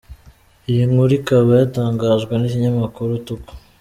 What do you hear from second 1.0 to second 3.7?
ikaba yatangajwe n’ikinyamakuru Tuko